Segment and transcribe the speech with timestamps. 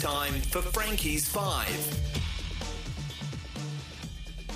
[0.00, 2.00] time for Frankie's Five.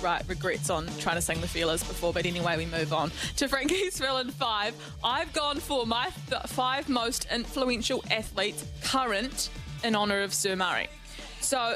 [0.01, 3.47] Right, regrets on trying to sing the feelers before, but anyway, we move on to
[3.47, 4.95] Frankie's Fill-in 5.
[5.03, 9.51] I've gone for my th- five most influential athletes current
[9.83, 10.87] in honour of Sir Murray.
[11.41, 11.75] So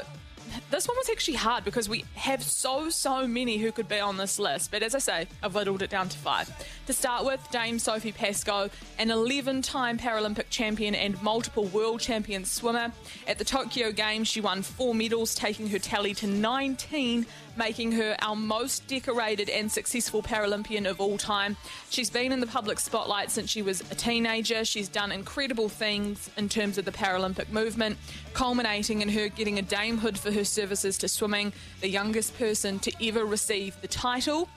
[0.70, 4.16] this one was actually hard because we have so, so many who could be on
[4.16, 4.70] this list.
[4.70, 6.50] But as I say, I've whittled it down to five.
[6.86, 12.44] To start with, Dame Sophie Pascoe, an 11 time Paralympic champion and multiple world champion
[12.44, 12.92] swimmer.
[13.26, 18.16] At the Tokyo Games, she won four medals, taking her tally to 19, making her
[18.20, 21.56] our most decorated and successful Paralympian of all time.
[21.90, 24.64] She's been in the public spotlight since she was a teenager.
[24.64, 27.98] She's done incredible things in terms of the Paralympic movement,
[28.34, 32.92] culminating in her getting a damehood for her services to swimming, the youngest person to
[33.06, 34.48] ever receive the title.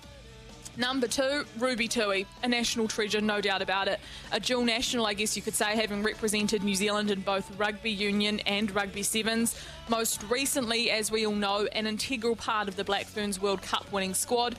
[0.76, 4.00] Number two, Ruby Tui, a national treasure, no doubt about it.
[4.32, 7.92] A dual national, I guess you could say, having represented New Zealand in both rugby
[7.92, 9.56] union and rugby sevens.
[9.88, 13.92] Most recently, as we all know, an integral part of the Black Ferns World Cup
[13.92, 14.56] winning squad.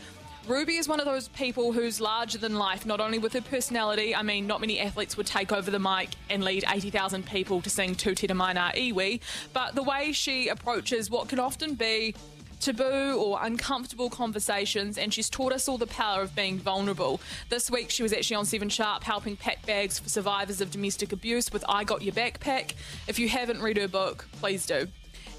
[0.46, 4.14] Ruby is one of those people who's larger than life, not only with her personality.
[4.14, 7.70] I mean, not many athletes would take over the mic and lead 80,000 people to
[7.70, 9.20] sing Tutira Mai Nga Iwi,
[9.52, 12.14] but the way she approaches what can often be
[12.60, 17.20] taboo or uncomfortable conversations, and she's taught us all the power of being vulnerable.
[17.48, 21.12] This week, she was actually on Seven Sharp helping pack bags for survivors of domestic
[21.12, 22.74] abuse with I Got Your Backpack.
[23.08, 24.88] If you haven't read her book, please do.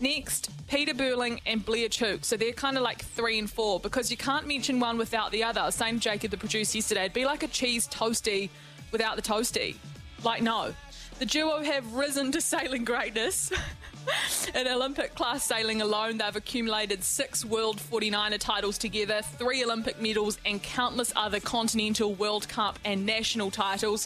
[0.01, 2.25] Next, Peter Burling and Blair Tuke.
[2.25, 5.43] So they're kind of like three and four because you can't mention one without the
[5.43, 5.71] other.
[5.71, 7.01] Same Jacob, the producer, yesterday.
[7.01, 8.49] It'd be like a cheese toasty
[8.91, 9.75] without the toasty.
[10.23, 10.73] Like, no.
[11.19, 13.51] The duo have risen to sailing greatness.
[14.55, 20.37] In Olympic class sailing alone, they've accumulated six World 49er titles together, three Olympic medals,
[20.45, 24.05] and countless other Continental, World Cup, and national titles.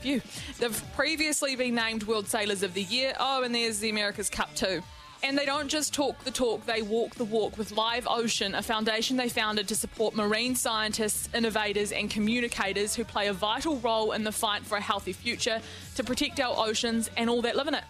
[0.00, 0.20] Phew.
[0.58, 3.14] They've previously been named World Sailors of the Year.
[3.18, 4.82] Oh, and there's the America's Cup too.
[5.22, 8.62] And they don't just talk the talk, they walk the walk with Live Ocean, a
[8.62, 14.12] foundation they founded to support marine scientists, innovators, and communicators who play a vital role
[14.12, 15.60] in the fight for a healthy future
[15.96, 17.84] to protect our oceans and all that live in it.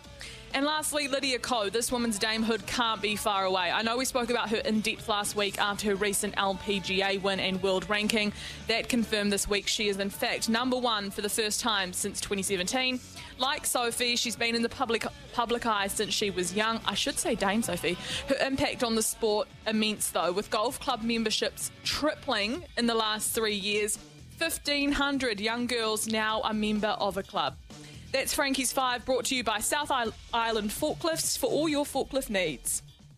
[0.56, 1.68] And lastly, Lydia Ko.
[1.68, 3.70] This woman's damehood can't be far away.
[3.70, 7.40] I know we spoke about her in depth last week after her recent LPGA win
[7.40, 8.32] and world ranking.
[8.66, 12.22] That confirmed this week she is, in fact, number one for the first time since
[12.22, 12.98] 2017.
[13.36, 16.80] Like Sophie, she's been in the public public eye since she was young.
[16.86, 17.98] I should say Dame Sophie.
[18.30, 23.34] Her impact on the sport immense, though, with golf club memberships tripling in the last
[23.34, 23.98] three years.
[24.38, 27.56] 1,500 young girls now a member of a club.
[28.12, 32.82] That's Frankie's Five, brought to you by South Island Forklifts for all your forklift needs.